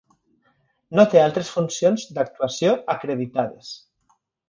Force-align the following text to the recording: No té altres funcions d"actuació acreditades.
No 0.99 1.05
té 1.11 1.21
altres 1.25 1.53
funcions 1.57 2.09
d"actuació 2.17 2.75
acreditades. 2.97 3.73